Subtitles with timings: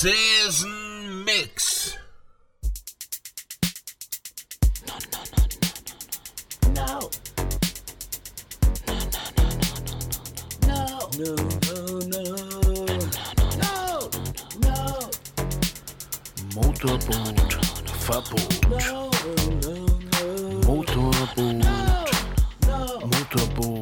[0.00, 1.94] Season Mix.
[4.86, 5.76] No, no, no, no,
[6.72, 7.10] no, no.
[10.78, 11.34] No, no,
[12.08, 12.88] no, no.
[13.60, 13.76] No,
[14.64, 14.76] no,
[16.54, 17.36] Motorboot,
[18.06, 18.48] Verbot.
[18.70, 19.10] no,
[19.60, 19.74] no,
[20.64, 21.84] Motorboot, no.
[23.10, 23.79] Motorboot,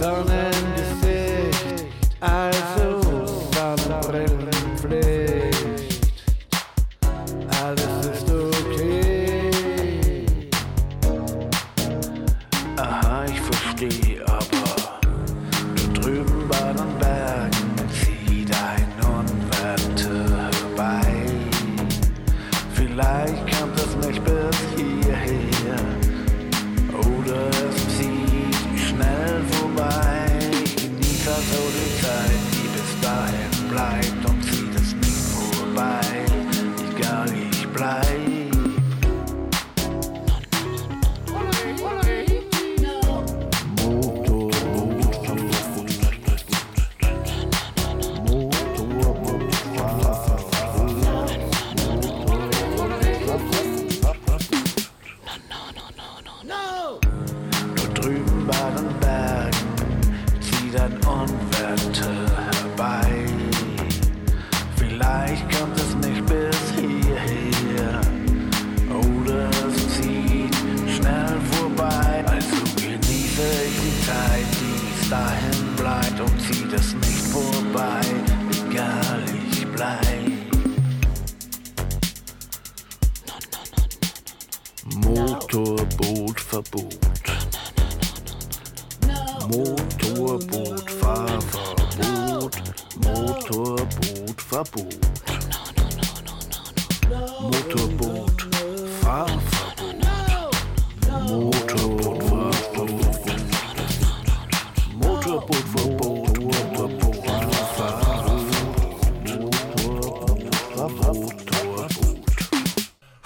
[0.00, 1.90] Sonnengeschicht.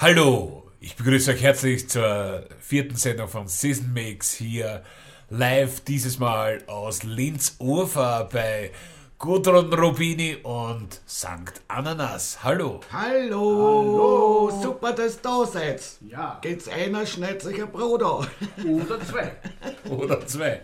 [0.06, 4.82] Hallo, ich begrüße euch herzlich zur vierten Sendung von Season Mix hier
[5.30, 8.70] live dieses Mal aus Linz-Urfa bei
[9.18, 11.62] Gudrun Rubini und St.
[11.68, 12.44] Ananas.
[12.44, 12.80] Hallo.
[12.92, 14.50] Hallo.
[14.62, 15.82] super, dass ihr da seid.
[16.06, 16.38] Ja.
[16.42, 18.26] Geht's einer, schneidet sich ein Brot an.
[18.68, 19.32] Oder zwei.
[19.88, 20.60] Oder zwei.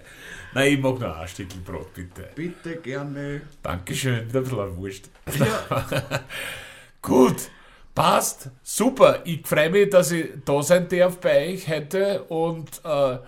[0.52, 2.28] Nein, ich mag noch ein Stückchen Brot, bitte.
[2.34, 3.40] Bitte gerne.
[3.62, 5.10] Dankeschön, wieder ein bisschen Wurst.
[5.38, 6.20] Ja,
[7.00, 7.48] Gut,
[7.94, 9.20] passt, super.
[9.24, 13.18] Ich freue mich, dass ich da sein darf bei euch heute und äh,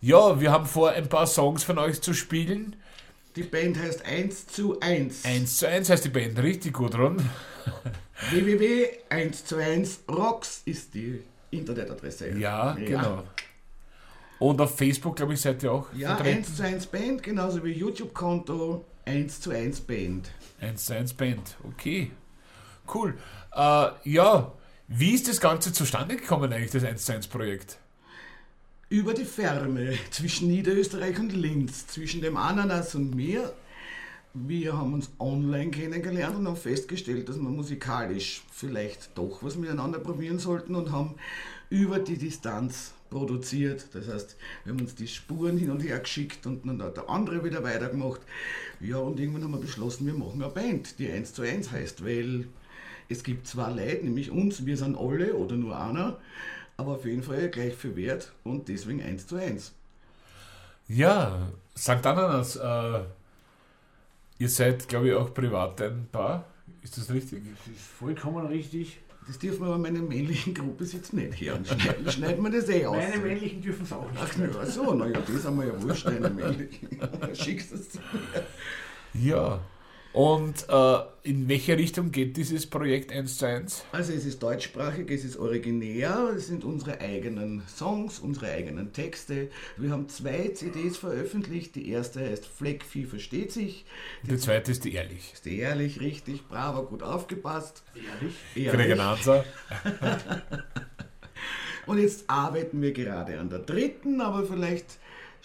[0.00, 2.76] ja, wir haben vor, ein paar Songs von euch zu spielen.
[3.34, 5.24] die Band heißt 1 zu 1.
[5.24, 7.16] 1 zu 1 heißt die Band, richtig gut, Ron?
[8.30, 12.30] www1 zu 1 rocks ist die Internetadresse.
[12.38, 13.24] Ja, genau.
[14.38, 16.38] Und auf Facebook, glaube ich, seid ihr auch Ja, vertreten.
[16.38, 20.30] 1 zu 1 Band, genauso wie YouTube-Konto 1 zu 1 Band.
[20.60, 22.10] 1 zu 1 Band, okay.
[22.92, 23.14] Cool.
[23.56, 24.52] Äh, ja,
[24.86, 27.78] wie ist das Ganze zustande gekommen eigentlich, das 1 zu 1 Projekt?
[28.90, 33.52] Über die Ferne zwischen Niederösterreich und Linz, zwischen dem Ananas und mir.
[34.34, 40.00] Wir haben uns online kennengelernt und haben festgestellt, dass wir musikalisch vielleicht doch was miteinander
[40.00, 41.14] probieren sollten und haben
[41.70, 43.86] über die Distanz produziert.
[43.94, 47.08] Das heißt, wir haben uns die Spuren hin und her geschickt und dann hat der
[47.08, 48.20] andere wieder weitergemacht.
[48.80, 52.04] Ja, und irgendwann haben wir beschlossen, wir machen eine Band, die 1 zu 1 heißt,
[52.04, 52.46] weil
[53.08, 56.18] es gibt zwei Leute, nämlich uns, wir sind alle oder nur einer,
[56.76, 59.72] aber auf jeden Fall gleich viel wert und deswegen 1 zu 1.
[60.88, 62.06] Ja, St.
[62.06, 63.00] Ananas, äh,
[64.38, 66.44] ihr seid, glaube ich, auch privat ein Paar.
[66.82, 67.42] Ist das richtig?
[67.44, 69.00] Das ist vollkommen richtig.
[69.26, 71.64] Das dürfen wir bei meiner männlichen Gruppe jetzt nicht hören.
[71.64, 72.96] Schneiden, schneiden wir das eh aus.
[72.96, 74.22] Meine männlichen dürfen es auch nicht.
[74.22, 76.88] Ach, na so, naja, das haben wir ja wurscht, deine männlichen.
[77.34, 79.20] Schickst es zu mir.
[79.20, 79.60] Ja.
[80.16, 83.84] Und äh, in welche Richtung geht dieses Projekt 1 zu 1?
[83.92, 89.50] Also es ist deutschsprachig, es ist originär, es sind unsere eigenen Songs, unsere eigenen Texte.
[89.76, 91.74] Wir haben zwei CDs veröffentlicht.
[91.74, 93.84] Die erste heißt Fleckvieh versteht sich.
[94.22, 95.34] Die zweite ist die Ehrlich.
[95.34, 97.82] Ist die ehrlich, richtig, bravo, gut aufgepasst.
[97.94, 98.72] Ehrlich?
[98.72, 99.44] Kriege einen Answer.
[101.84, 104.96] Und jetzt arbeiten wir gerade an der dritten, aber vielleicht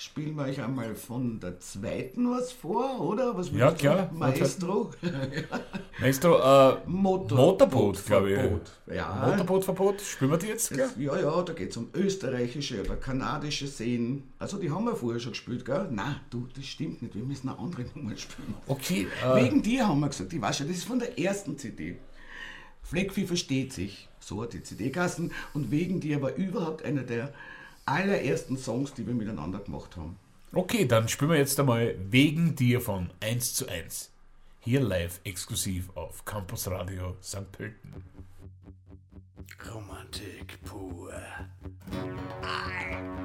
[0.02, 3.38] spielen wir euch einmal von der zweiten was vor, oder?
[3.38, 4.10] Was Ja, du, klar.
[4.12, 4.92] Maestro.
[6.00, 8.40] Maestro, äh, Motor, Motorboot, glaube ich.
[8.40, 8.72] Verbot.
[8.88, 9.28] Ja.
[9.28, 10.70] Motorbootverbot, spielen wir die jetzt?
[10.70, 10.80] Gell?
[10.80, 14.24] Das, ja, ja, da geht es um österreichische oder kanadische Seen.
[14.40, 15.88] Also die haben wir vorher schon gespielt, gell?
[15.92, 17.14] Nein, du, das stimmt nicht.
[17.14, 18.56] Wir müssen eine andere Nummer spielen.
[18.68, 21.58] Okay, äh, Wegen dir haben wir gesagt, ich weiß schon, das ist von der ersten
[21.58, 21.98] CD.
[22.82, 27.32] Fleckvieh versteht sich, so hat die CD gassen und wegen dir war überhaupt einer der
[27.92, 30.18] allerersten Songs, die wir miteinander gemacht haben.
[30.54, 34.12] okay, dann spielen wir jetzt einmal Wegen dir von 1 zu 1.
[34.60, 37.52] Hier live exklusiv auf Campus Radio St.
[37.52, 38.04] Pölten.
[39.74, 41.12] Romantik pur.
[42.42, 43.22] Eins,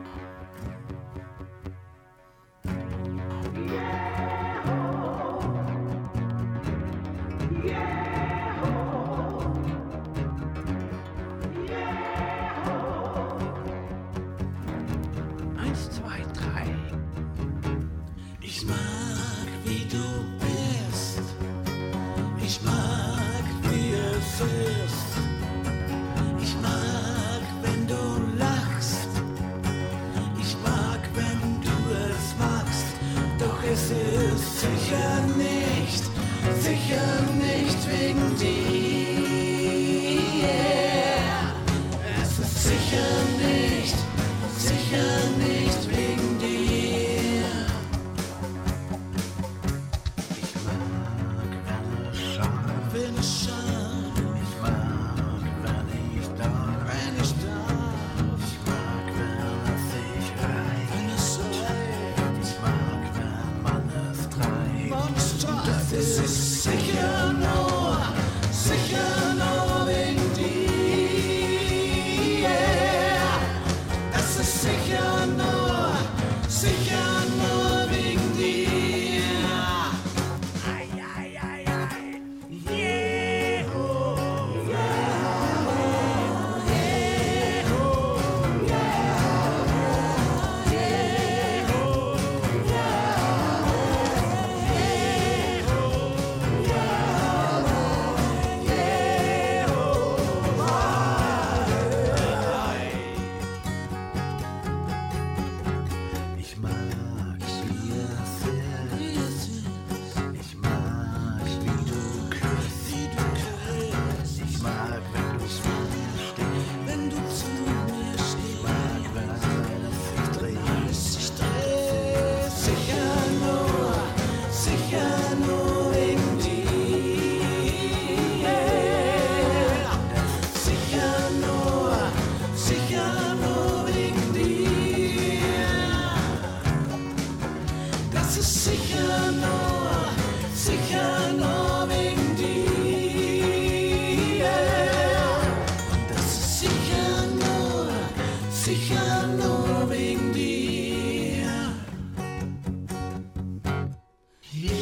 [154.59, 154.73] Ja,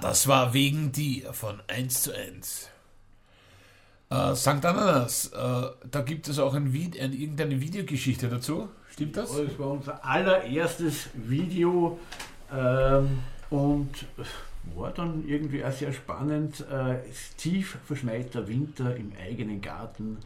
[0.00, 2.70] das war Wegen dir von 1 zu 1.
[4.10, 4.64] Äh, St.
[4.64, 8.68] Ananas, äh, da gibt es auch ein Vide ein, irgendeine Videogeschichte dazu.
[8.90, 9.36] Stimmt das?
[9.36, 11.98] Das war unser allererstes Video
[12.50, 13.18] ähm,
[13.50, 13.90] und
[14.74, 16.64] war dann irgendwie auch sehr spannend.
[16.70, 16.96] Äh,
[17.36, 20.18] tief verschneiter Winter im eigenen Garten.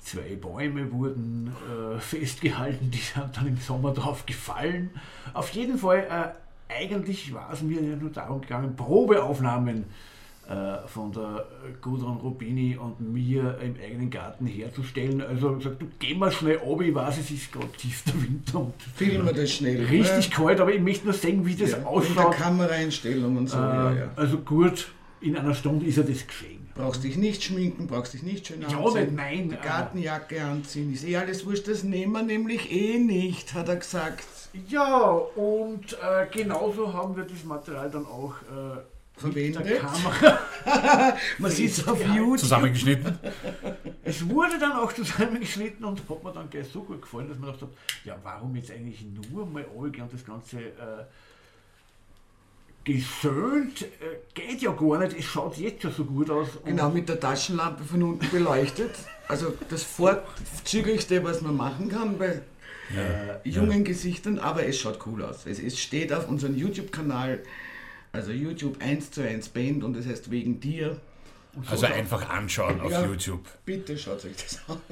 [0.00, 1.52] Zwei Bäume wurden
[1.94, 4.90] äh, festgehalten, die sind dann im Sommer drauf gefallen.
[5.32, 10.11] Auf jeden Fall, äh, eigentlich war es mir ja nur darum gegangen, Probeaufnahmen äh,
[10.86, 11.46] von der
[11.80, 15.22] Gudrun Rubini und mir im eigenen Garten herzustellen.
[15.22, 18.74] Also gesagt, du geh mal schnell ab, ich weiß, es ist gerade tiefster Winter und
[18.96, 19.84] Filmen wir das schnell.
[19.86, 20.34] richtig ne?
[20.36, 22.34] kalt, aber ich möchte nur sehen, wie das ja, Mit der ausschaut.
[22.34, 23.56] Kameraeinstellung und so.
[23.56, 24.10] Äh, ja, ja.
[24.16, 24.88] Also gut,
[25.20, 26.66] in einer Stunde ist ja das geschehen.
[26.74, 29.04] Brauchst dich nicht schminken, brauchst dich nicht schön Ja, anziehen.
[29.04, 29.58] nicht, nein, Die äh.
[29.62, 30.92] Gartenjacke anziehen.
[30.92, 34.24] Ist eh alles wurscht, das nehmen wir nämlich eh nicht, hat er gesagt.
[34.68, 38.78] Ja, und äh, genauso haben wir das Material dann auch äh,
[39.22, 39.64] Verwendet.
[39.64, 40.38] der Kamera.
[41.38, 42.14] Man sieht es auf Ja.
[42.14, 42.38] YouTube.
[42.40, 43.18] Zusammengeschnitten.
[44.04, 47.52] Es wurde dann auch zusammengeschnitten und hat mir dann gleich so gut gefallen, dass man
[47.52, 47.70] gedacht hat,
[48.04, 51.04] ja, warum jetzt eigentlich nur mal runtergehen und das Ganze äh,
[52.84, 53.82] geschönt?
[53.82, 53.86] Äh,
[54.34, 56.48] geht ja gar nicht, es schaut jetzt schon so gut aus.
[56.64, 58.94] Genau, mit der Taschenlampe von unten beleuchtet.
[59.28, 62.40] Also das Vorzüglichste, was man machen kann bei
[62.94, 65.46] äh, jungen Gesichtern, aber es schaut cool aus.
[65.46, 67.40] Es, es steht auf unserem YouTube-Kanal,
[68.12, 71.00] also YouTube 1 zu 1 Band und das heißt wegen dir.
[71.70, 73.04] Also einfach anschauen auf Ja.
[73.04, 73.46] YouTube.
[73.66, 74.78] Bitte schaut euch das an.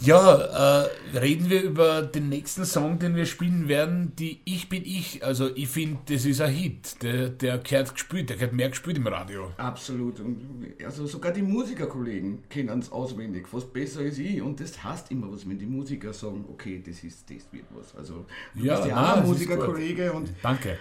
[0.00, 4.84] Ja, äh, reden wir über den nächsten Song, den wir spielen werden, die Ich bin
[4.84, 5.24] ich.
[5.24, 7.02] Also ich finde, das ist ein Hit.
[7.02, 9.50] Der, der gehört gespielt, der gehört mehr gespielt im Radio.
[9.56, 10.20] Absolut.
[10.20, 14.40] Und also sogar die Musikerkollegen kennen es auswendig, fast besser als ich.
[14.40, 17.92] Und das heißt immer was, wenn die Musiker sagen, okay, das ist, das wird was.
[17.96, 18.24] Also
[18.54, 20.78] du Ja, bist ja ein ist Musikerkollege und Danke.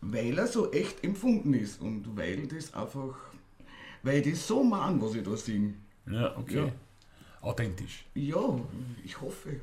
[0.00, 3.16] Weil er so echt empfunden ist und weil das einfach,
[4.02, 5.74] weil ich das so mag, was ich da singe.
[6.10, 6.66] Ja, okay.
[6.66, 6.72] Ja.
[7.42, 8.04] Authentisch.
[8.14, 8.60] Ja,
[9.04, 9.60] ich hoffe.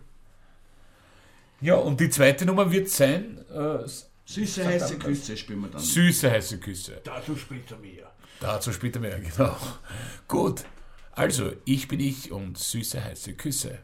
[1.61, 3.79] Ja, und die zweite Nummer wird sein äh,
[4.25, 5.81] Süße, heiße Küsse spielen wir dann.
[5.81, 7.01] Süße heiße Küsse.
[7.03, 8.11] dazu später mehr.
[8.39, 9.55] Dazu später mehr, genau.
[10.27, 10.65] Gut.
[11.13, 13.79] Also, ich bin ich und süße heiße Küsse.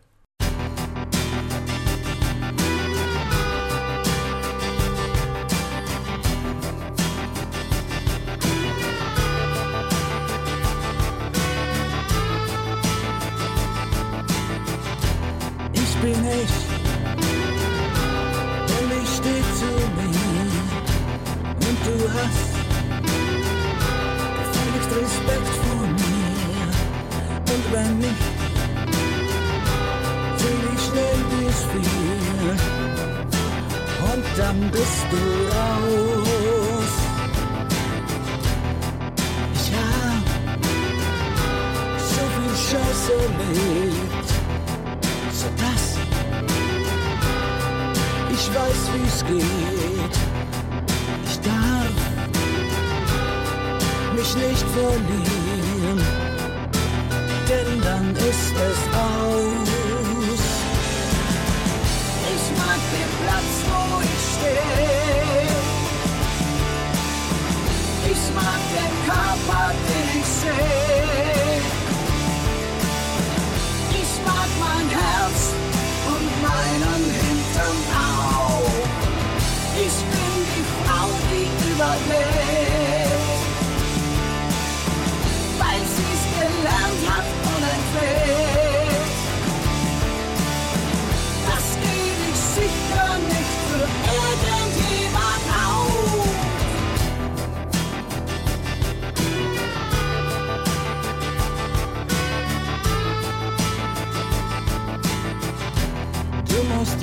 [58.56, 58.93] Dann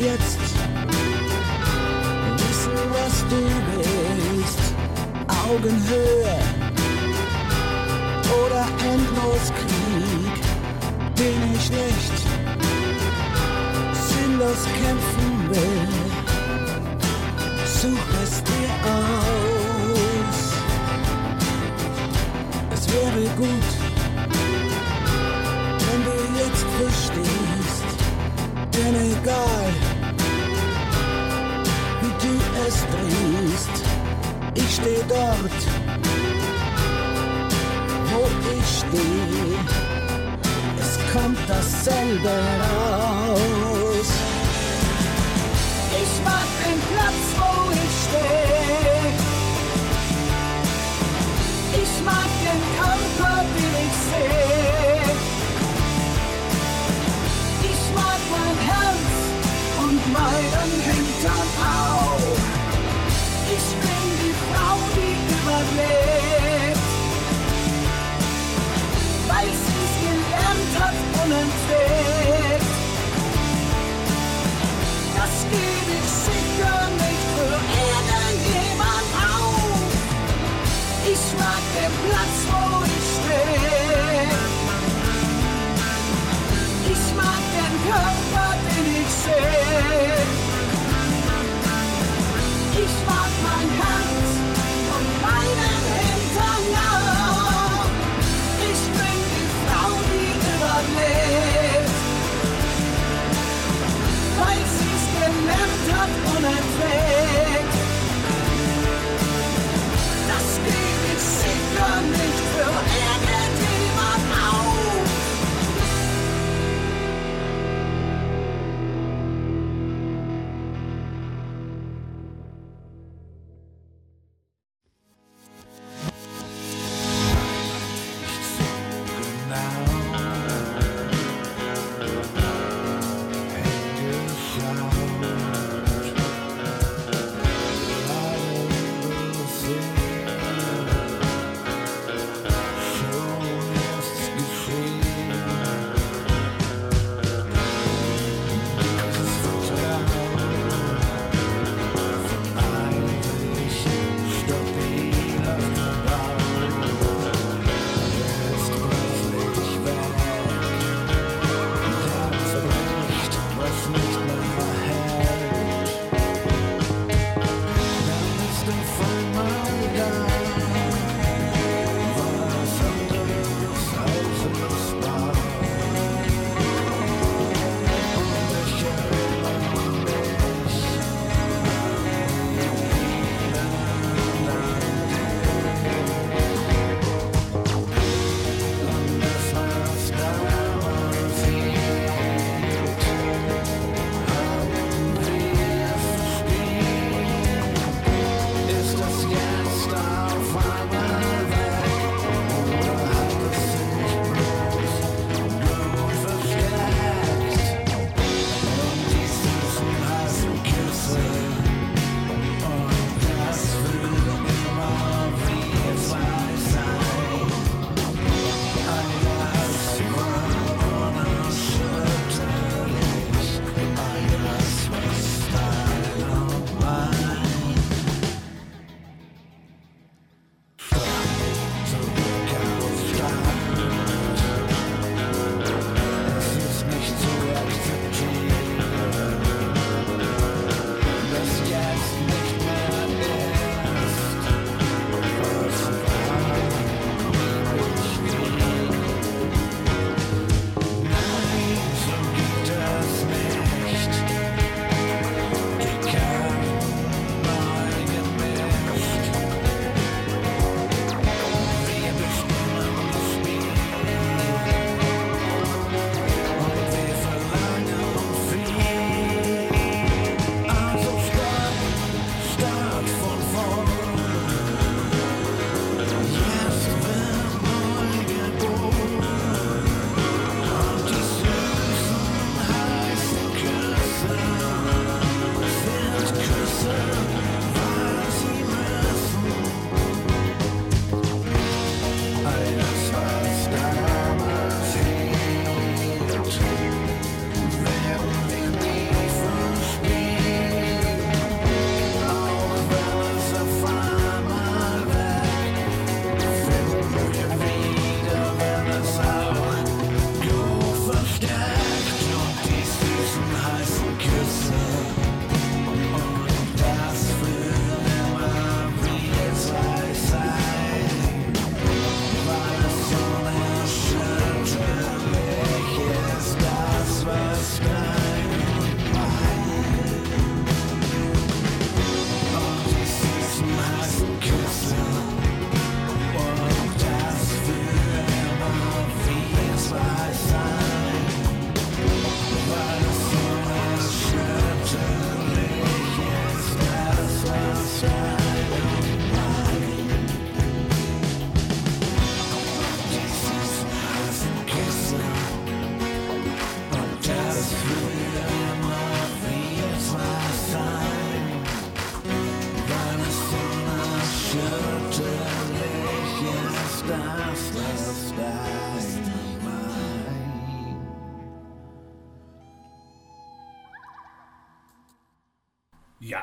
[0.00, 0.38] Jetzt
[2.38, 3.40] wissen, was du
[3.76, 4.58] willst.
[5.46, 6.38] Augenhöhe
[8.42, 10.34] oder endlos Krieg.
[11.18, 12.16] Den ich nicht
[13.92, 15.88] sinnlos kämpfen will.
[17.66, 20.38] Such es dir aus.
[22.72, 23.68] Es wäre gut,
[25.86, 27.40] wenn du jetzt verstehst.
[28.72, 29.69] Denn egal,
[32.70, 33.76] es drehst,
[34.54, 35.60] ich steh dort,
[38.10, 38.22] wo
[38.56, 39.56] ich steh.
[40.78, 42.30] Es kommt dasselbe
[42.62, 43.79] raus.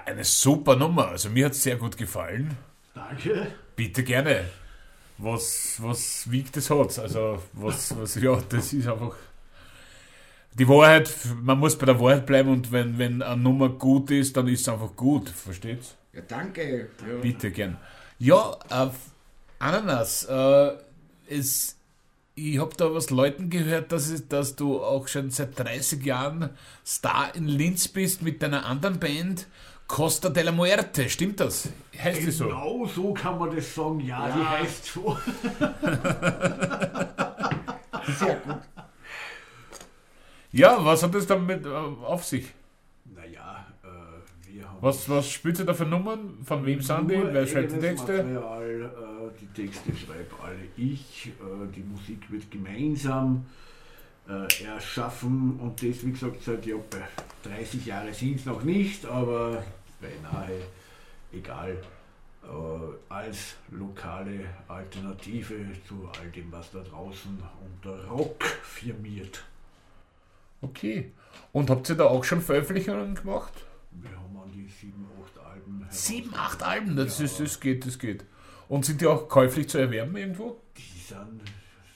[0.08, 1.10] Eine super Nummer.
[1.10, 2.58] Also mir hat es sehr gut gefallen.
[2.94, 3.48] Danke.
[3.76, 4.46] Bitte gerne.
[5.18, 6.98] Was, was wiegt das hat?
[7.00, 9.16] Also, was, was, ja, das ist einfach.
[10.54, 14.36] Die Wahrheit, man muss bei der Wahrheit bleiben und wenn, wenn eine Nummer gut ist,
[14.38, 15.30] dann ist es einfach gut.
[15.30, 15.96] Versteht's?
[16.14, 16.90] Ja, danke.
[17.08, 17.18] Ja.
[17.22, 17.78] Bitte gern.
[18.18, 18.90] Ja, äh,
[19.60, 20.72] Ananas, äh,
[21.30, 21.78] es,
[22.34, 26.52] ich habe da was Leuten gehört, dass, es, dass du auch schon seit 30 Jahren
[26.86, 29.48] Star in Linz bist mit deiner anderen Band
[29.88, 31.10] Costa della Muerte.
[31.10, 31.70] Stimmt das?
[31.98, 32.46] Heißt es so?
[32.48, 34.00] Genau so kann man das sagen.
[34.02, 34.36] Ja, Ja.
[34.36, 35.18] die heißt so.
[38.20, 38.56] Sehr gut.
[40.52, 42.48] Ja, was hat das damit äh, auf sich?
[43.06, 43.88] Naja, äh,
[44.54, 44.78] wir haben.
[44.82, 46.38] Was, was spielt ihr da für Nummern?
[46.44, 47.16] Von wem sind die?
[47.22, 48.24] Wer schreibt die Texte?
[48.24, 51.28] Material, äh, die Texte schreibe alle ich.
[51.28, 53.46] Äh, die Musik wird gemeinsam
[54.30, 59.06] äh, erschaffen und das, wie gesagt, seit ja, bei 30 Jahre sind es noch nicht,
[59.06, 59.64] aber
[60.02, 60.62] beinahe
[61.32, 61.78] egal.
[62.44, 65.56] Äh, als lokale Alternative
[65.88, 69.44] zu all dem, was da draußen unter Rock firmiert.
[70.62, 71.12] Okay.
[71.52, 73.54] Und habt ihr da auch schon Veröffentlichungen gemacht?
[73.92, 75.86] Wir haben an die 7, 8 Alben.
[75.90, 78.24] Sieben, heraus- acht Alben, das, Ja, ist, das geht, das geht.
[78.70, 80.62] Und sind die auch käuflich zu erwerben irgendwo?
[80.78, 81.42] Die sind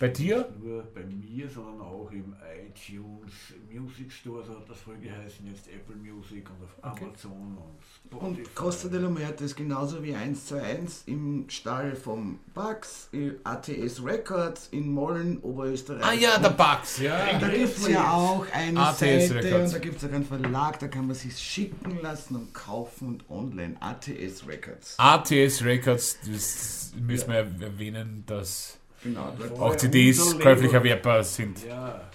[0.02, 0.38] Bei dir?
[0.50, 2.34] nicht nur bei mir, sondern auch im
[2.68, 3.32] iTunes
[3.72, 7.04] Music Store, so hat das früher geheißen, jetzt Apple Music und auf Okay.
[7.06, 8.26] Amazon und Spotify.
[8.42, 13.10] Und Costa de la Muerte ist genauso wie 1 zu 1 im Stall vom Bugs,
[13.44, 16.04] ATS Records in Mollen, Oberösterreich.
[16.04, 17.38] Ah ja, der Bugs, ja.
[17.40, 19.66] Da gibt es ja auch eine ATS Seite Records.
[19.66, 23.08] und da gibt es auch einen Verlag, da kann man sich schicken lassen und kaufen
[23.08, 23.76] und online.
[23.80, 24.96] ATS Records.
[24.98, 27.36] ATS Records, das müssen wir
[27.68, 29.34] erwähnen, dass Genau.
[29.38, 29.60] dort.
[29.60, 31.66] auch CDs käuflich erwerbbar sind.
[31.66, 32.10] Ja,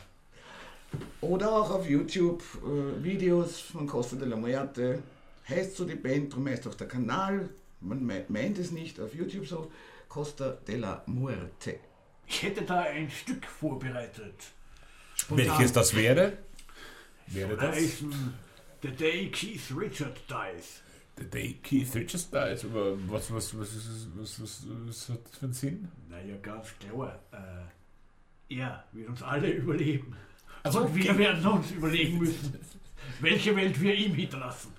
[1.20, 5.02] Oder auch auf YouTube äh, Videos von Costa de la Muerte.
[5.48, 7.48] Heißt so die Band, darum heißt auch der Kanal.
[7.80, 9.70] Man meint, meint es nicht auf YouTube so.
[10.08, 11.78] Costa de la Muerte.
[12.26, 14.34] ich hätte da ein Stück vorbereitet.
[15.28, 16.38] Welches das wäre?
[17.26, 17.76] Wäre das?
[17.76, 18.34] Heißen
[18.82, 20.82] The Day Keith Richard Dies.
[21.18, 22.64] The Day Keith Richards dies.
[22.64, 25.88] Aber was, was, was, was, was, was, was hat das für einen Sinn?
[26.10, 27.18] Naja, ganz klar.
[27.32, 30.14] Äh, er wird uns alle überleben.
[30.62, 31.18] Also, und wir okay.
[31.18, 32.58] werden uns überlegen müssen,
[33.20, 34.72] welche Welt wir ihm hinterlassen.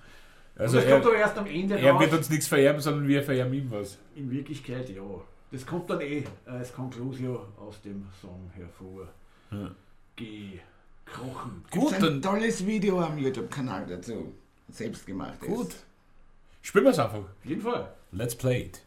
[0.56, 2.00] Also und das kommt er, doch erst am Ende er raus.
[2.00, 3.96] wird uns nichts vererben, sondern wir vererben ihm was.
[4.16, 5.02] In Wirklichkeit ja.
[5.50, 9.08] Das kommt dann eh als Conclusio aus dem Song hervor.
[9.50, 9.70] Ja.
[10.16, 11.64] Gekrochen.
[11.70, 14.34] Gut, ein dann tolles Video am YouTube-Kanal dazu.
[14.68, 15.74] Selbst gemacht gut.
[16.62, 17.18] Spielen wir es einfach.
[17.18, 17.94] Auf jeden Fall.
[18.12, 18.82] Let's play it.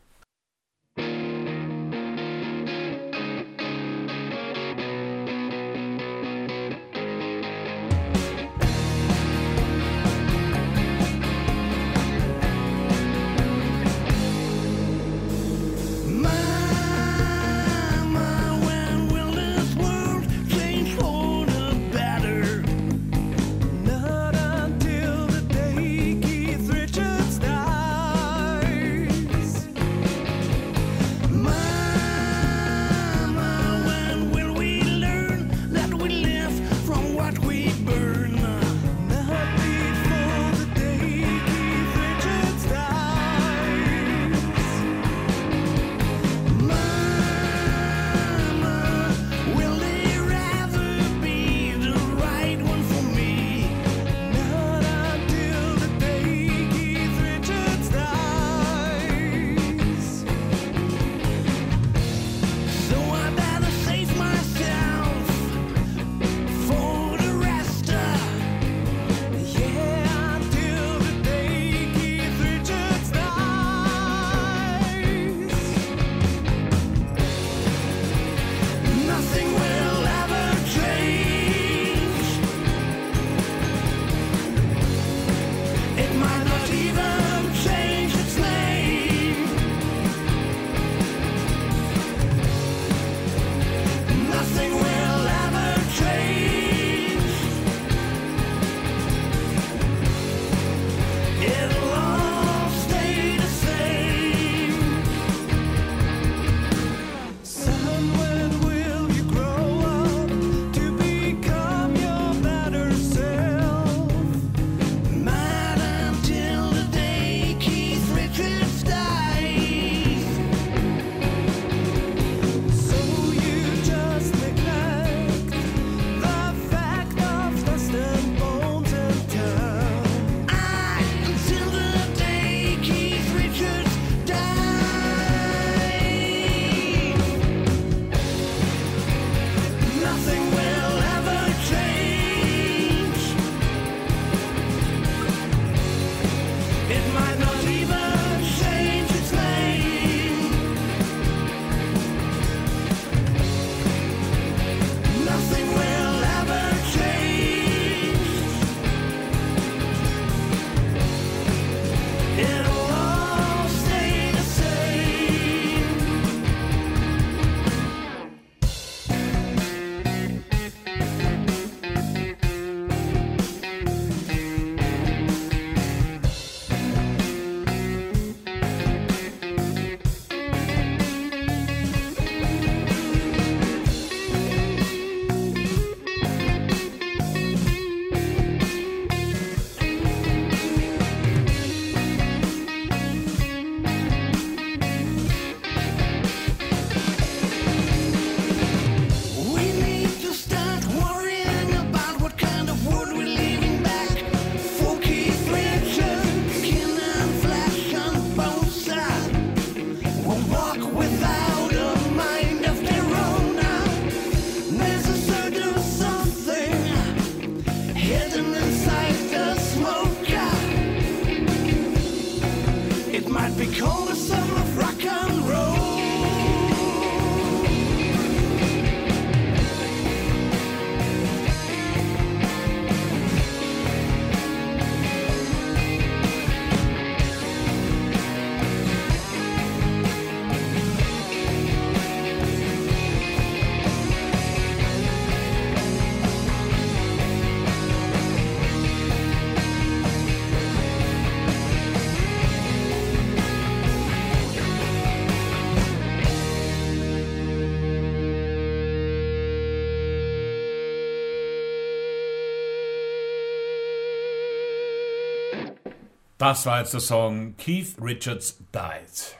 [266.41, 269.35] Das war jetzt der Song Keith Richards Died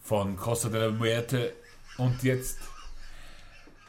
[0.00, 1.54] von Costa de la Muerte.
[1.98, 2.60] Und jetzt,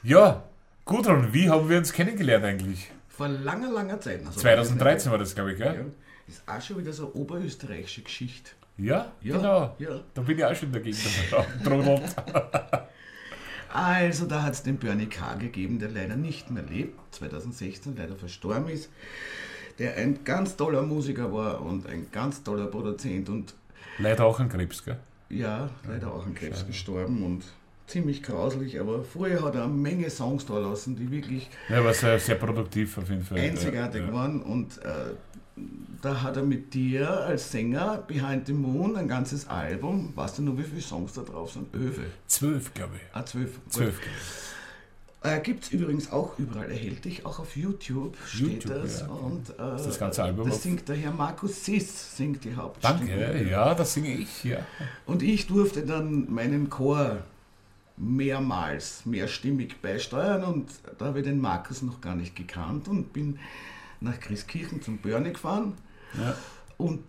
[0.01, 0.43] ja,
[0.85, 2.89] Gudrun, wie haben wir uns kennengelernt eigentlich?
[3.09, 4.25] Vor langer, langer Zeit.
[4.25, 5.73] Also 2013 war das, glaube ich, Ja.
[5.73, 5.91] gell?
[6.27, 8.53] Ist auch schon wieder so eine oberösterreichische Geschichte.
[8.79, 9.75] Ja, Ja, genau.
[9.77, 9.99] ja.
[10.15, 10.97] Da bin ich auch schon dagegen.
[13.71, 15.33] Also, da hat es den Bernie K.
[15.35, 18.89] gegeben, der leider nicht mehr lebt, 2016 leider verstorben ist,
[19.79, 23.53] der ein ganz toller Musiker war und ein ganz toller Produzent und
[23.97, 24.97] Leider auch an Krebs, gell?
[25.29, 27.43] ja, leider auch an Krebs gestorben und
[27.87, 31.93] ziemlich grauslich, aber früher hat er eine Menge Songs da lassen, die wirklich Ja, war
[31.93, 33.39] sehr, sehr produktiv auf jeden Fall.
[33.39, 34.13] einzigartig ja, ja.
[34.13, 35.13] waren und äh,
[36.01, 40.41] da hat er mit dir als Sänger Behind the Moon ein ganzes Album, weißt du
[40.43, 41.73] nur, wie viele Songs da drauf sind?
[41.73, 42.01] Öfe.
[42.27, 43.01] Zwölf, glaube ich.
[43.15, 43.51] Ah, zwölf.
[43.69, 43.99] Zwölf.
[45.25, 49.01] Äh, Gibt es übrigens auch überall erhältlich, auch auf YouTube steht YouTube, das.
[49.01, 49.07] ja.
[49.07, 52.99] Und, äh, Ist das ganze Album Das singt der Herr Markus Siss, singt die Hauptstimme.
[52.99, 54.59] Danke, ja, das singe ich, ja.
[55.05, 57.17] Und ich durfte dann meinen Chor
[57.97, 63.39] mehrmals mehrstimmig beisteuern und da habe ich den Markus noch gar nicht gekannt und bin
[64.01, 65.73] nach Christkirchen zum Börne gefahren.
[66.19, 66.35] Ja.
[66.77, 67.01] Und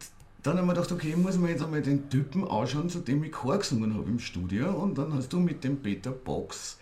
[0.43, 3.33] dann haben wir gedacht, okay, muss mir jetzt einmal den Typen anschauen, zu dem ich
[3.33, 4.71] Chor gesungen habe im Studio.
[4.71, 6.79] Und dann hast du mit dem Peter Box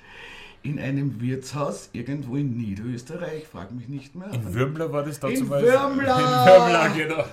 [0.64, 4.32] in einem Wirtshaus irgendwo in Niederösterreich, frag mich nicht mehr.
[4.32, 5.62] In Würmler war das dazu In mal.
[5.62, 6.16] Würmla!
[6.18, 7.24] In Würmla, genau.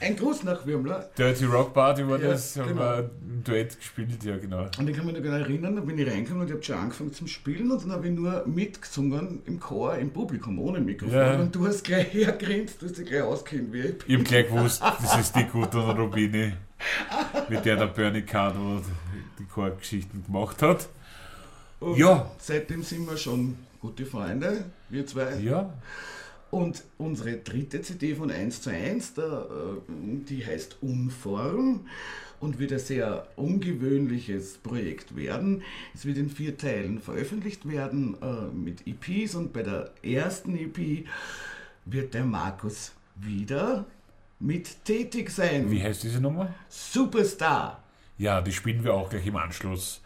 [0.00, 1.08] Ein Gruß nach Würmler.
[1.16, 2.80] Dirty Rock Party war Ja, das, haben genau.
[2.80, 4.66] wir ein Duett gespielt, ja, genau.
[4.76, 6.76] Und ich kann mich noch genau erinnern, da bin ich reingekommen und ich habe schon
[6.76, 11.16] angefangen zum Spielen und dann habe ich nur mitgesungen im Chor, im Publikum, ohne Mikrofon.
[11.16, 11.38] Ja.
[11.38, 14.06] Und du hast gleich hergrinst, du hast dich gleich auskennt, wie ich bin.
[14.08, 16.52] Ich hab gleich gewusst, das ist die gute Rubini,
[17.48, 18.82] mit der der Bernie Cardo
[19.38, 20.88] die Chorgeschichten gemacht hat.
[21.82, 22.30] Und Ja.
[22.38, 25.36] Seitdem sind wir schon gute Freunde, wir zwei.
[25.40, 25.72] Ja,
[26.50, 29.92] Und unsere dritte CD von 1 zu 1, da, äh,
[30.28, 31.86] die heißt Unform
[32.40, 35.62] und wird ein sehr ungewöhnliches Projekt werden.
[35.94, 41.06] Es wird in vier Teilen veröffentlicht werden äh, mit EPs und bei der ersten EP
[41.86, 43.86] wird der Markus wieder
[44.38, 45.70] mit tätig sein.
[45.70, 46.52] wie heißt diese Nummer?
[46.68, 47.82] Superstar.
[48.18, 50.02] Ja, die spielen wir auch gleich im Anschluss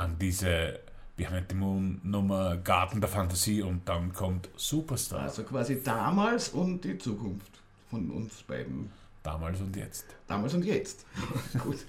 [0.00, 0.80] an diese
[1.16, 5.20] Behind the Moon Nummer Garten der Fantasie und dann kommt Superstar.
[5.20, 7.60] Also quasi damals und die Zukunft
[7.90, 8.90] von uns beiden.
[9.22, 10.06] Damals und jetzt.
[10.26, 11.04] Damals und jetzt.
[11.62, 11.84] Gut.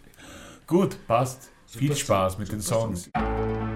[0.67, 1.49] Gut, passt.
[1.65, 2.95] Viel Super Spaß Song, mit den super Song.
[2.97, 3.70] Songs.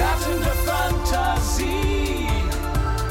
[0.00, 2.26] Garten der Fantasie.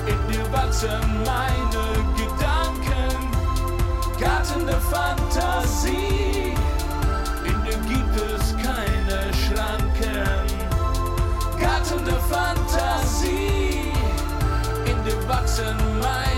[0.07, 1.85] In dir wachsen meine
[2.17, 3.15] Gedanken.
[4.19, 6.55] Garten der Fantasie.
[7.45, 10.47] In dir gibt es keine Schranken.
[11.59, 13.93] Garten der Fantasie.
[14.85, 16.28] In dir wachsen meine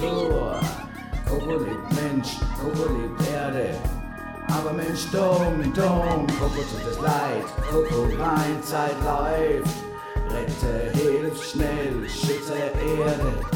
[0.00, 0.58] Tor,
[1.28, 3.74] Kobolit Mensch, Kobolit Erde.
[4.48, 9.76] Aber Mensch, dom, dom, Koko tut es leid, Koko rein, Zeit läuft.
[10.32, 13.49] Rette, hilf schnell, schütze Erde.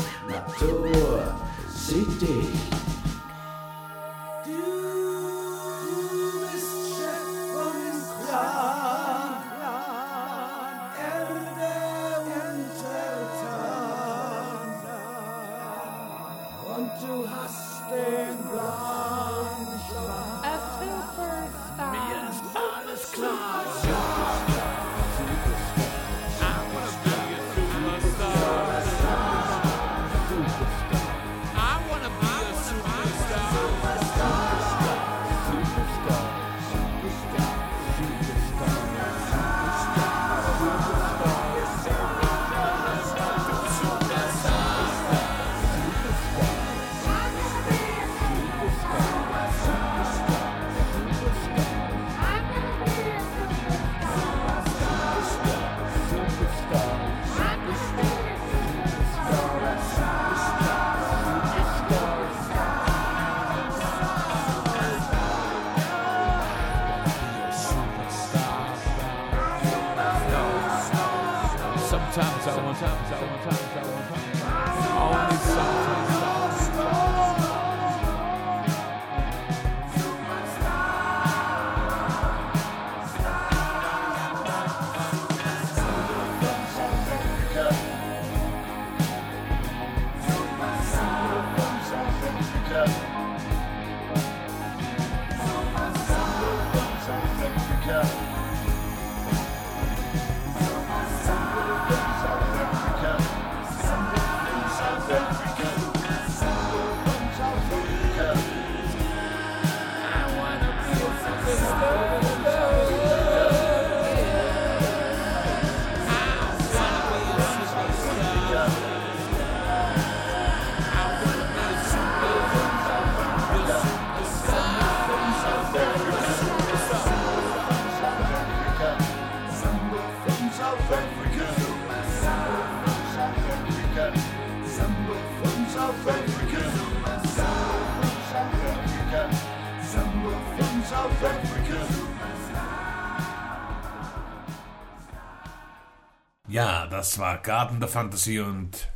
[146.54, 148.88] Ja, das war Garten der Fantasie und,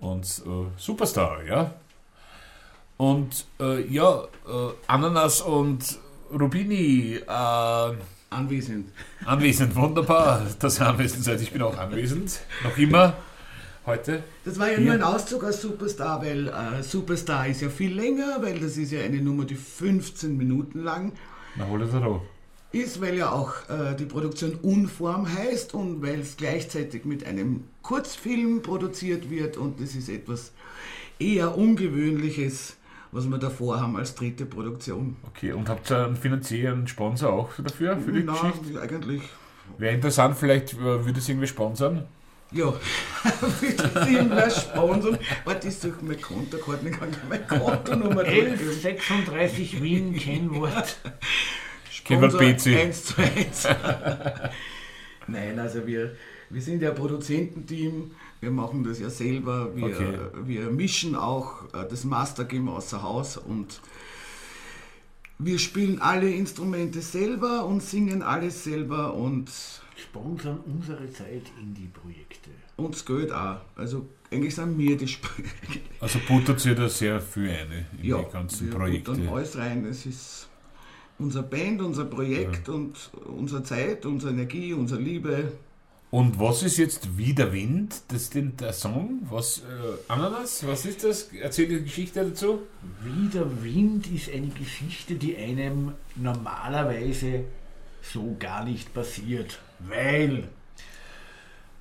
[0.00, 1.74] und äh, Superstar, ja.
[2.96, 5.98] Und äh, ja, äh, Ananas und
[6.32, 7.94] Rubini äh,
[8.30, 8.92] Anwesend.
[9.24, 11.40] anwesend, wunderbar, dass ihr anwesend seid.
[11.40, 13.14] Ich bin auch anwesend, noch immer,
[13.88, 14.22] heute.
[14.44, 18.38] Das war ja nur ein Auszug aus Superstar, weil äh, Superstar ist ja viel länger,
[18.40, 21.12] weil das ist ja eine Nummer, die 15 Minuten lang
[21.56, 22.20] Na, hol es da.
[22.70, 27.64] ist, weil ja auch äh, die Produktion Unform heißt und weil es gleichzeitig mit einem
[27.82, 30.52] Kurzfilm produziert wird und das ist etwas
[31.18, 32.76] eher Ungewöhnliches,
[33.10, 35.16] was wir davor haben als dritte Produktion.
[35.26, 38.80] Okay, und habt ihr einen finanziellen Sponsor auch dafür, für die Geschichte?
[38.80, 39.22] eigentlich,
[39.78, 42.04] Wäre interessant, vielleicht äh, würde es irgendwie sponsern.
[42.52, 42.72] Ja,
[43.24, 45.18] das irgendwer sponsern?
[45.44, 48.52] Warte, ich suche meine Kontokarten, ich kann meine Kontonummer durchgeben.
[48.52, 50.96] 1136 Wien, Kennwort.
[51.90, 52.66] Sponsor BC.
[52.74, 53.68] 1 zu 1.
[55.26, 56.16] Nein, also wir,
[56.48, 60.18] wir sind ja Produzententeam, wir machen das ja selber, wir, Okay.
[60.44, 63.80] wir mischen auch äh, das Master Game außer Haus und
[65.38, 69.50] wir spielen alle Instrumente selber und singen alles selber und
[70.18, 72.50] Sponsern unsere Zeit Indie-Projekte.
[72.76, 73.60] uns Geld auch.
[73.76, 75.26] Also eigentlich sind wir die Sp
[76.00, 79.12] Also buttert ihr da sehr viel ein in ja, die ganzen wir Projekte.
[79.12, 79.84] buttern alles rein.
[79.86, 80.48] Es ist
[81.18, 85.52] unser Band, unser Projekt und unsere Zeit, unsere Energie, unsere Liebe.
[86.10, 88.02] Und was ist jetzt Wie der Wind?
[88.08, 89.20] Das ist den, der Song?
[89.28, 89.62] Was, äh,
[90.10, 90.66] Ananas?
[90.66, 91.30] Was ist das?
[91.38, 92.60] Erzähl die Geschichte dazu.
[93.04, 97.44] Wie der Wind ist eine Geschichte, die einem normalerweise
[98.08, 100.48] so gar nicht passiert, weil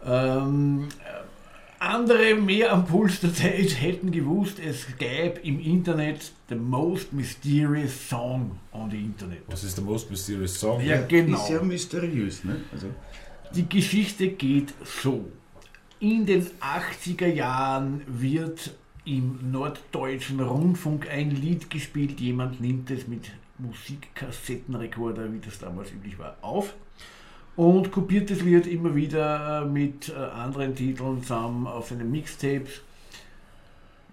[0.06, 0.88] ähm,
[1.80, 8.10] andere mehr am Puls der Zeit hätten gewusst, es gäbe im Internet the most mysterious
[8.10, 9.44] song on the Internet.
[9.48, 10.82] Was ist der Most Mysterious Song?
[10.82, 11.38] Ja, genau.
[11.38, 12.58] Ist ja mysteriös, ne?
[12.72, 12.88] Also,
[13.56, 15.26] Die Geschichte geht so.
[16.00, 18.72] In den 80er Jahren wird
[19.06, 22.20] im norddeutschen Rundfunk ein Lied gespielt.
[22.20, 23.26] Jemand nimmt es mit
[23.60, 26.74] Musikkassettenrekorder, wie das damals üblich war, auf
[27.58, 32.82] und kopiert das Lied immer wieder äh, mit äh, anderen Titeln zusammen auf seinen Mixtapes.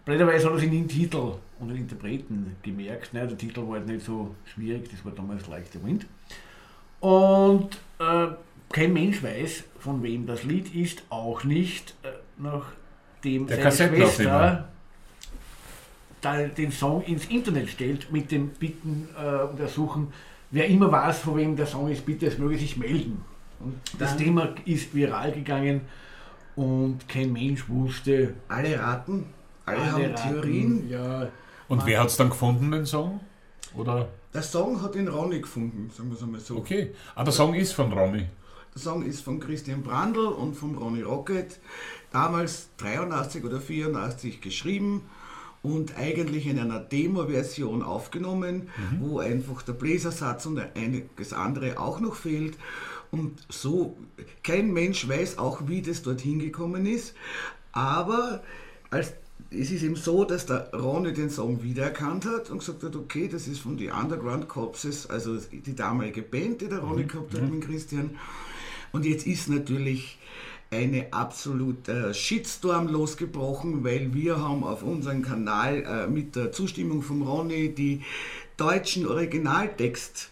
[0.04, 3.12] Blöderweise hat er sich den Titel und den Interpreten gemerkt.
[3.12, 3.26] Ne?
[3.26, 6.06] Der Titel war halt nicht so schwierig, das war damals the Wind.
[7.00, 8.28] Und äh,
[8.72, 13.96] kein Mensch weiß, von wem das Lied ist, auch nicht, äh, nachdem Der seine.
[13.96, 14.68] Schwester
[16.24, 20.08] den Song ins Internet stellt mit dem Bitten äh, und Ersuchen,
[20.50, 23.24] wer immer weiß, von wem der Song ist, bitte es möge sich melden.
[23.60, 25.82] Und das Dann- Thema ist viral gegangen
[26.56, 28.34] und kein Mensch wusste.
[28.48, 29.26] alle raten,
[29.66, 30.88] alle, alle haben raten, Theorien.
[30.90, 31.28] Ja,
[31.68, 33.20] Und wer hat es dann gefunden, den Song?
[33.76, 34.08] Oder?
[34.32, 36.56] Der Song hat den Ronny gefunden, sagen wir es einmal so.
[36.58, 36.92] Okay.
[37.14, 38.26] Ah, der Song ist von Ronny.
[38.74, 41.60] Der Song ist von Christian Brandl und von Ronny Rocket,
[42.10, 45.02] damals 83 oder 84 geschrieben
[45.64, 48.68] und eigentlich in einer Demo-Version aufgenommen,
[49.00, 52.58] wo einfach der Bläsersatz und einiges andere auch noch fehlt.
[53.10, 53.96] Und so,
[54.42, 57.14] kein Mensch weiß auch, wie das dorthin gekommen ist,
[57.72, 58.42] aber
[58.90, 59.14] als
[59.50, 63.28] es ist eben so, dass der Ronny den Song wiedererkannt hat und gesagt hat, okay,
[63.28, 67.50] das ist von die Underground Corpses, also die damalige Band, die der Ronny gehabt hat
[67.50, 68.16] mit Christian.
[68.92, 70.18] Und jetzt ist natürlich
[70.74, 77.22] eine absolute Shitstorm losgebrochen, weil wir haben auf unserem Kanal äh, mit der Zustimmung von
[77.22, 78.02] Ronny die
[78.56, 80.30] deutschen Originaltext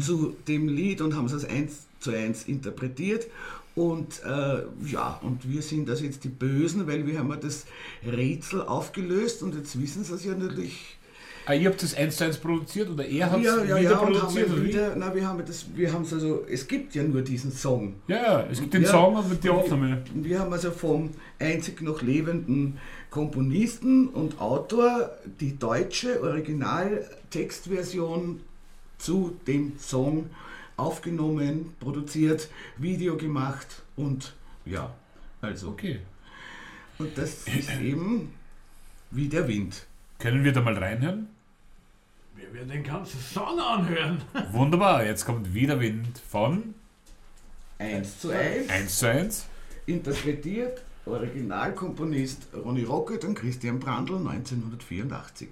[0.00, 3.26] zu dem Lied und haben es als eins zu eins interpretiert.
[3.74, 7.64] Und äh, ja, und wir sind also jetzt die Bösen, weil wir haben ja das
[8.04, 10.98] Rätsel aufgelöst und jetzt wissen sie es ja natürlich.
[11.44, 13.90] Ah, ihr habt das 1 zu 1 produziert oder er hat es ja, ja, wieder
[13.90, 14.50] ja, und haben produziert?
[14.50, 14.68] wir wie?
[14.68, 17.94] wieder, na, wir haben das, wir haben es also, es gibt ja nur diesen Song.
[18.06, 18.90] Ja, ja, es gibt den Ja.
[18.90, 20.02] Song und mit die Aufnahme.
[20.14, 22.78] Und wir haben also vom einzig noch lebenden
[23.10, 28.40] Komponisten und Autor die deutsche Originaltextversion
[28.98, 30.30] zu dem Song
[30.76, 34.34] aufgenommen, produziert, Video gemacht und
[34.64, 34.92] ja,
[35.40, 35.70] also.
[35.70, 35.98] Okay.
[36.98, 38.32] Und das ist eben
[39.10, 39.86] wie der Wind.
[40.22, 41.26] Können wir da mal reinhören?
[42.36, 44.22] wir werden den ganzen Song anhören.
[44.52, 46.74] Wunderbar, jetzt kommt wieder Wind von
[47.76, 49.46] Eins zu eins, 1 zu 1.
[49.86, 55.48] interpretiert Originalkomponist Ronny Rocket und Christian Brandl 1984.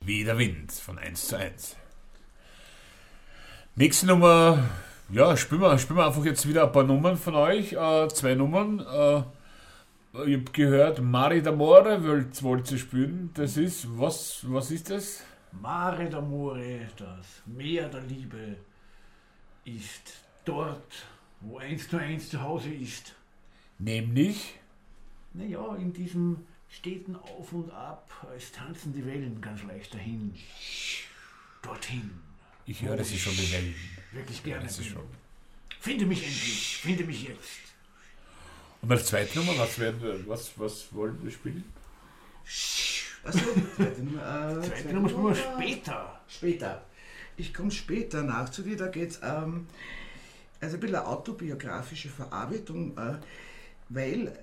[0.00, 1.76] Wie der Wind von 1 zu 1.
[3.76, 4.58] Nächste Nummer,
[5.10, 7.72] ja, spielen wir, spielen wir einfach jetzt wieder ein paar Nummern von euch.
[7.72, 8.80] Äh, zwei Nummern.
[8.80, 9.22] Äh,
[10.26, 13.30] ich habe gehört, Mari d'Amore wollt, wollt ihr spielen.
[13.34, 15.22] Das ist, was, was ist das?
[15.52, 18.56] Mare d'Amore, das Meer der Liebe,
[19.64, 21.06] ist dort,
[21.40, 23.14] wo eins zu eins zu Hause ist.
[23.78, 24.54] Nämlich,
[25.32, 30.34] Naja, in diesem steten Auf und Ab, es tanzen die Wellen ganz leicht dahin.
[31.62, 32.10] Dorthin.
[32.66, 33.74] ich höre sie schon die Wellen.
[34.12, 34.68] Wirklich Ich höre gerne.
[34.70, 35.02] sie schon.
[35.80, 37.63] Finde mich endlich, finde mich jetzt.
[38.84, 41.64] Und als zweite Nummer, was, werden wir, was, was wollen wir spielen?
[43.24, 43.38] Achso,
[43.76, 44.58] zweite Nummer.
[44.58, 46.20] Äh, Zweite Nummer spielen wir später.
[46.28, 46.82] Später.
[47.38, 49.66] Ich komme später nach zu dir, da geht es ähm,
[50.60, 53.14] also ein bisschen eine autobiografische Verarbeitung, äh,
[53.88, 54.38] weil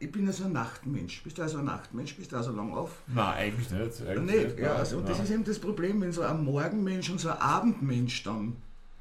[0.00, 1.22] ich bin ja so ein Nachtmensch.
[1.22, 2.16] Bist du also ein Nachtmensch?
[2.16, 2.90] Bist du also lang auf?
[3.06, 4.02] Nein, eigentlich nicht.
[4.02, 7.20] Eigentlich Nicht, ja, also, und das ist eben das Problem, wenn so ein Morgenmensch und
[7.20, 8.56] so ein Abendmensch dann,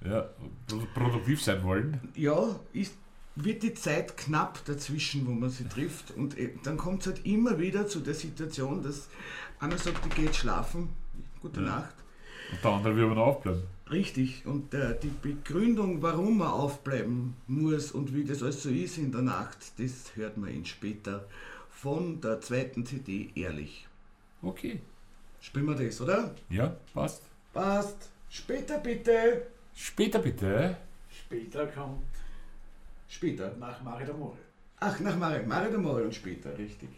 [0.06, 0.30] ja,
[0.68, 2.00] pro- produktiv sein wollen.
[2.16, 2.94] ja, ist,
[3.36, 6.12] wird die Zeit knapp dazwischen, wo man sie trifft.
[6.12, 9.10] Und eh, dann kommt es halt immer wieder zu der Situation, dass
[9.60, 10.90] einer sagt, ich gehe jetzt schlafen,
[11.42, 11.68] gute Ja.
[11.68, 11.96] Nacht.
[12.52, 13.64] Und der andere will aber noch aufbleiben.
[13.90, 18.98] Richtig, und äh, die Begründung, warum man aufbleiben muss und wie das alles so ist
[18.98, 21.26] in der Nacht, das hört man ihn später
[21.70, 23.88] von der zweiten CD Ehrlich.
[24.42, 24.80] Okay.
[25.42, 26.34] Spielen wir das, oder?
[26.50, 27.24] Ja, passt.
[27.52, 28.10] Passt.
[28.30, 29.48] Später bitte.
[29.76, 30.78] Später bitte.
[31.12, 32.02] Später kommt
[33.08, 33.56] Später.
[33.60, 34.38] nach Mare d'Amore.
[34.80, 36.90] Ach, nach Mare, Mare de Mare und später, richtig.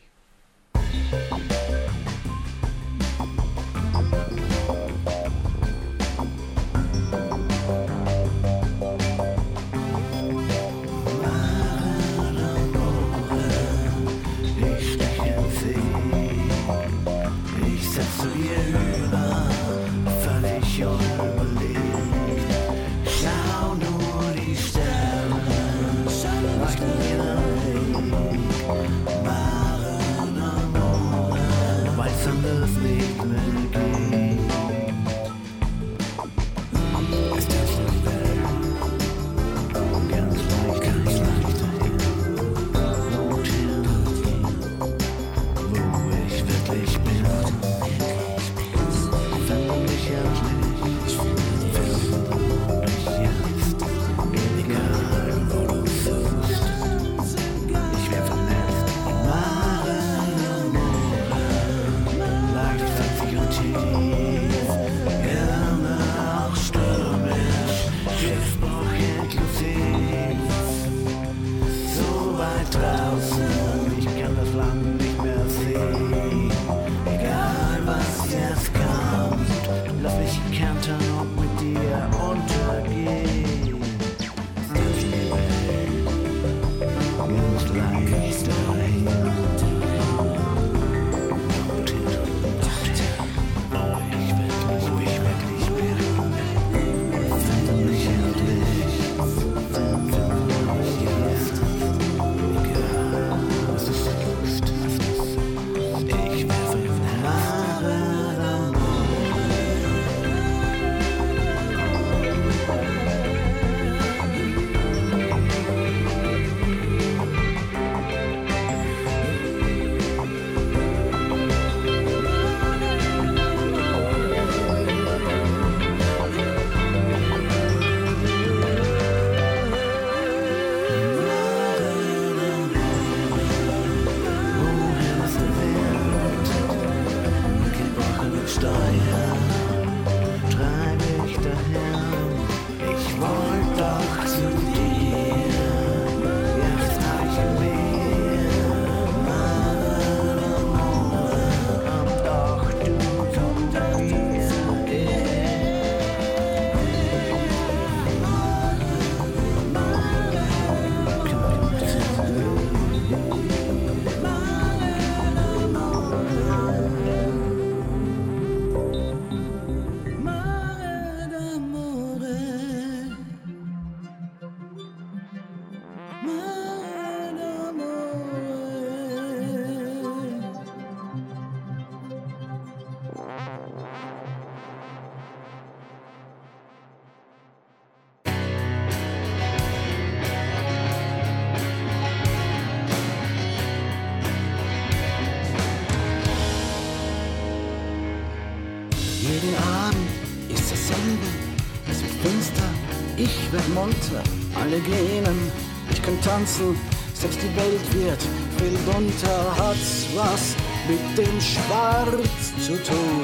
[206.36, 206.78] Tanzen,
[207.14, 208.22] selbst die Welt wird
[208.58, 210.56] viel bunter, hat's was
[210.88, 213.24] mit dem Schwarz zu tun.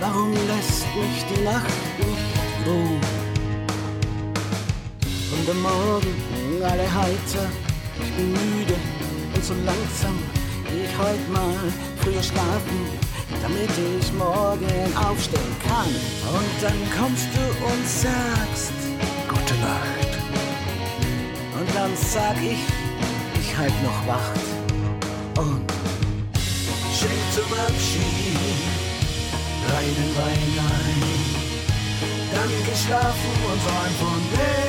[0.00, 3.00] Warum lässt mich die Nacht nicht ruhen?
[5.34, 6.14] Und am Morgen
[6.62, 7.46] alle heiter,
[8.02, 8.76] ich bin müde
[9.34, 10.16] und so langsam
[10.64, 11.58] geh ich heut mal
[12.00, 12.78] früher schlafen,
[13.42, 15.92] damit ich morgen aufstehen kann.
[16.38, 18.72] Und dann kommst du und sagst,
[19.28, 19.91] Gute Nacht.
[21.82, 22.62] Dann sag ich,
[23.40, 24.40] ich halt noch Wacht.
[25.36, 25.66] Und
[26.96, 28.60] schenk zum Abschied
[29.72, 31.02] reinen Wein ein.
[32.34, 34.62] Dann geschlafen und träum von dir.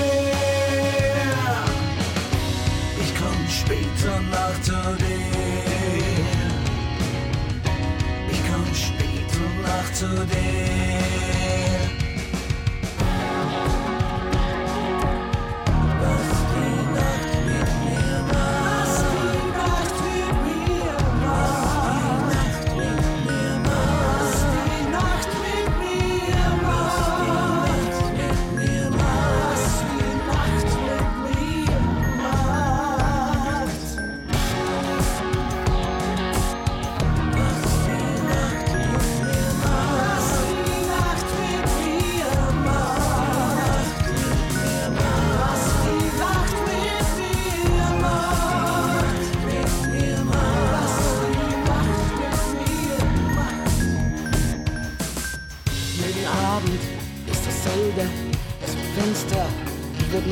[3.03, 5.53] Ich komm später nach zu dir.
[8.31, 11.42] Ich komm später nach zu dir.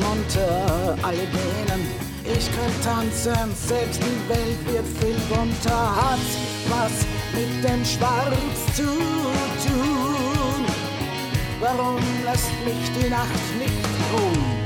[0.02, 1.82] Munter, alle gähnen.
[2.24, 6.20] Ich kann tanzen, selbst die Welt wird viel bunter, hat
[6.70, 8.84] was mit dem Schwarz zu
[9.68, 10.66] tun.
[11.60, 14.62] Warum lässt mich die Nacht nicht ruhen?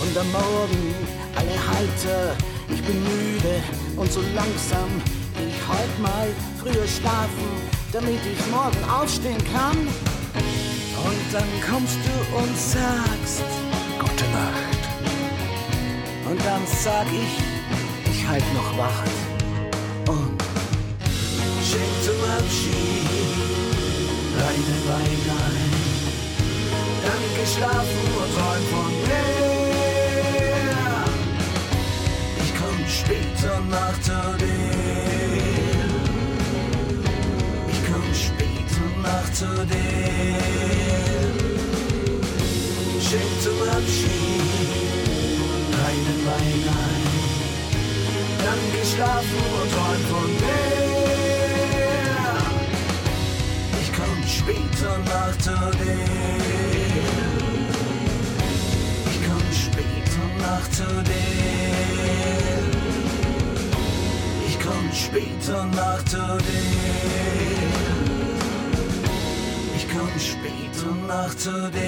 [0.00, 0.94] Und am Morgen
[1.34, 2.36] alle heiter,
[2.68, 3.62] ich bin müde
[3.96, 4.90] und so langsam
[5.38, 6.28] ich heut mal
[6.58, 7.48] früher schlafen,
[7.92, 9.76] damit ich morgen aufstehen kann.
[11.06, 13.44] Und dann kommst du und sagst,
[13.98, 14.82] Gute Nacht.
[16.28, 19.16] und dann sag ich, ich halt noch Wacht.
[20.08, 20.42] Und
[21.62, 22.96] schenk zum Abschied
[24.86, 25.72] Wein ein.
[27.02, 29.26] Dann geschlafen und träum von mir.
[32.42, 34.12] Ich komm später nach zu
[39.36, 40.40] zu dir.
[43.06, 44.88] Schenk zum Abschied
[45.78, 47.06] reinen Wein ein.
[48.44, 50.76] Dann geschlafen und träum von mir.
[53.82, 56.08] Ich komm später nach zu dir.
[59.10, 61.76] Ich komm später nach zu dir.
[64.48, 67.75] Ich komm später nach zu dir.
[70.16, 71.80] Ich komm später nach zu dir.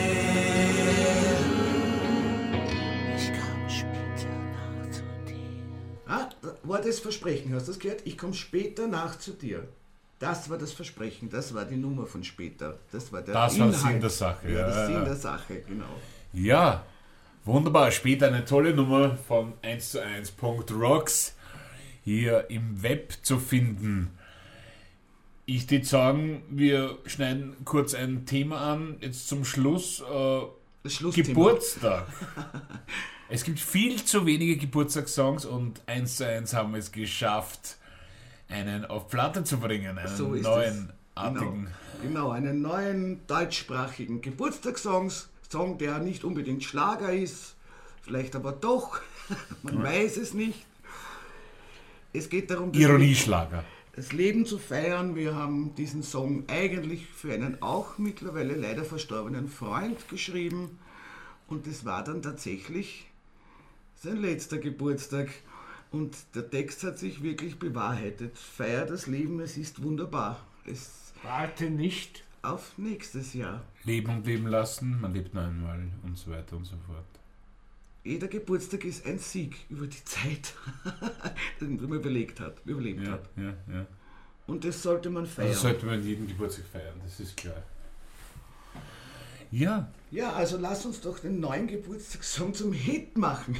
[3.17, 6.07] Ich komm später nach zu dir.
[6.07, 6.29] Ah,
[6.65, 8.03] war das Versprechen, hast du das gehört?
[8.05, 9.67] Ich komme später nach zu dir.
[10.19, 12.79] Das war das Versprechen, das war die Nummer von später.
[12.93, 13.83] Das war der Das war Inhalt.
[13.87, 15.05] Sinn der Sache, Ja, ja, der ja, Sinn ja.
[15.05, 15.97] der Sache, genau.
[16.33, 16.85] Ja,
[17.45, 17.91] wunderbar.
[17.93, 21.35] Später eine tolle Nummer von 1 zu 1.rocks
[22.05, 24.11] hier im Web zu finden.
[25.51, 30.03] Ich würde sagen, wir schneiden kurz ein Thema an, jetzt zum Schluss.
[30.03, 30.43] Äh.
[31.11, 32.07] Geburtstag.
[33.31, 37.79] es gibt viel zu wenige Geburtstagssongs und 1 zu 1 haben wir es geschafft,
[38.51, 41.17] einen auf Platte zu bringen, einen So neuen, es.
[41.17, 41.69] artigen.
[42.03, 45.11] Genau, genau, einen neuen deutschsprachigen Geburtstagssong,
[45.51, 47.55] Song, der nicht unbedingt Schlager ist,
[48.03, 49.01] vielleicht aber doch,
[49.63, 50.67] man weiß es nicht.
[52.13, 53.65] Es geht darum, Ironieschlager.
[53.99, 55.17] Das Leben zu feiern.
[55.17, 60.79] Wir haben diesen Song eigentlich für einen auch mittlerweile leider verstorbenen Freund geschrieben
[61.49, 63.09] und es war dann tatsächlich
[63.97, 65.31] sein letzter Geburtstag.
[65.91, 68.39] Und der Text hat sich wirklich bewahrheitet.
[68.39, 70.47] Feier das Leben, es ist wunderbar.
[70.65, 72.23] Es Warte nicht.
[72.43, 73.65] auf nächstes Jahr.
[73.83, 77.18] Leben und leben lassen, man lebt nur einmal und so weiter und so fort.
[78.09, 80.55] Jeder Geburtstag ist ein Sieg über die Zeit,
[81.61, 83.29] den man überlegt hat, überlebt Ja, hat.
[83.37, 83.87] ja, ja.
[84.47, 85.49] Und das sollte man feiern.
[85.49, 87.63] Also sollte man jeden Geburtstag feiern, das ist klar.
[89.51, 89.89] Ja.
[90.11, 93.57] Ja, also lass uns doch den neuen Geburtstagssong zum Hit machen.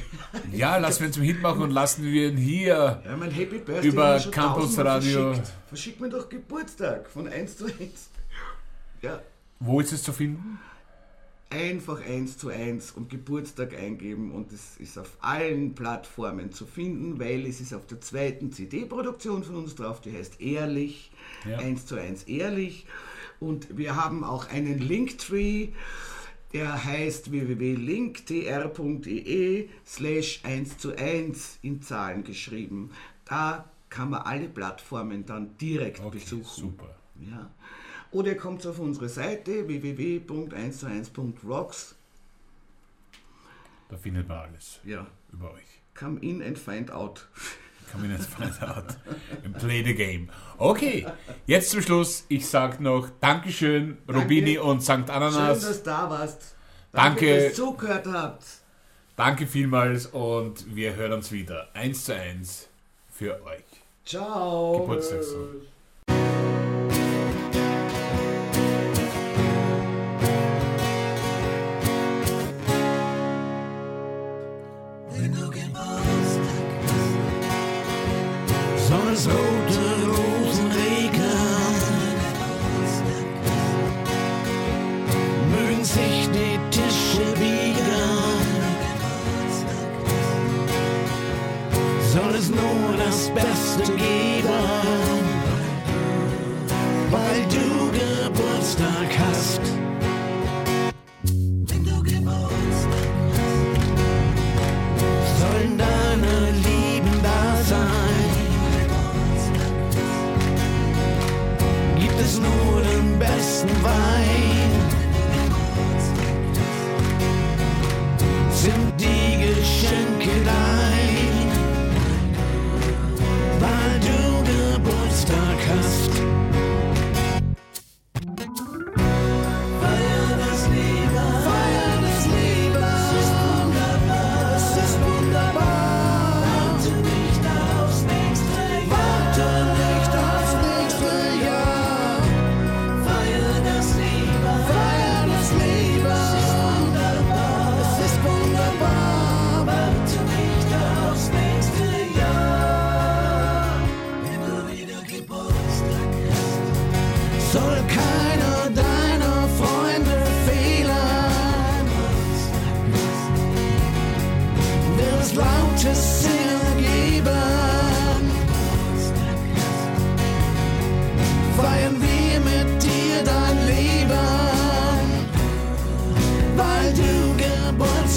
[0.51, 3.01] Ja, lassen wir ihn zum Hit machen und lassen wir ihn hier.
[3.05, 5.33] Ja, mein Happy Birthday Über Campus Radio.
[5.33, 5.53] Verschickt.
[5.67, 8.09] verschickt mir doch Geburtstag von 1 zu 1.
[9.03, 9.21] Ja,
[9.59, 10.59] Wo ist es zu finden?
[11.49, 17.19] Einfach 1 zu 1 und Geburtstag eingeben und es ist auf allen Plattformen zu finden,
[17.19, 21.11] weil es ist auf der zweiten CD-Produktion von uns drauf, die heißt Ehrlich,
[21.49, 21.57] Ja.
[21.57, 22.85] 1 zu 1 Ehrlich
[23.39, 25.69] und wir haben auch einen Linktree,
[26.53, 32.91] der heißt www.linktr.ee slash 1 zu 1 in Zahlen geschrieben.
[33.25, 36.43] Da kann man alle Plattformen dann direkt Okay, besuchen.
[36.45, 36.95] super.
[37.19, 37.49] Ja.
[38.11, 41.95] Oder ihr kommt auf unsere Seite www.1zu1.rocks.
[43.89, 45.05] Da findet man alles Ja.
[45.31, 45.63] über euch.
[45.97, 47.27] Come in and find out.
[47.91, 48.85] Kann man jetzt find out.
[49.43, 50.29] And play the game.
[50.57, 51.05] Okay,
[51.47, 52.25] jetzt zum Schluss.
[52.29, 54.91] Ich sag noch Dankeschön, Rubini und St.
[54.91, 55.61] Schön, Ananas.
[55.61, 56.55] dass du da warst.
[56.91, 57.35] Danke.
[57.35, 58.45] dass ihr zugehört habt.
[59.15, 61.69] Danke vielmals und wir hören uns wieder.
[61.73, 62.67] Eins zu eins
[63.11, 63.63] für euch.
[64.05, 64.79] Ciao.
[64.81, 65.61] Geburtstagssong.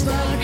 [0.03, 0.42] stuck